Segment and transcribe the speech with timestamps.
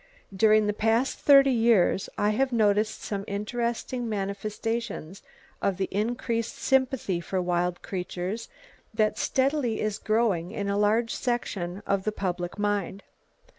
[0.35, 5.21] During the past thirty years, I have noticed some interesting manifestations
[5.61, 8.49] of the increased sympathy for wild creatures
[8.95, 13.03] that steadily is growing in a large section of the public mind.